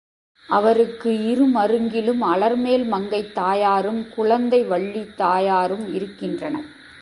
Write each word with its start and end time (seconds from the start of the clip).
அவருக்கு 0.47 1.29
இரு 1.29 1.47
மருங்கிலும் 1.47 2.23
அலர்மேல் 2.23 2.87
மங்கைத் 2.87 3.35
தாயாரும், 3.35 4.09
குளந்தை 4.09 4.63
வல்லித் 4.63 5.17
தாயாரும் 5.17 5.93
இருக்கின்றனர். 5.93 6.79